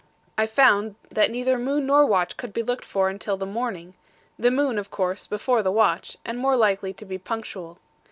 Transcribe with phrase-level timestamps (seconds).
[0.35, 3.93] I found that neither moon nor watch could be looked for until the morning;
[4.35, 7.77] the moon, of course, before the watch, and more likely to be punctual.